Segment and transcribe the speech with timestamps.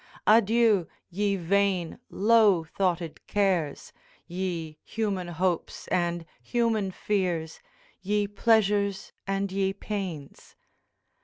[0.25, 3.93] 'Adieu, ye vain low thoughted cares,
[4.25, 7.59] Ye human hopes, and human fears,
[8.01, 10.55] Ye pleasures and ye pains!'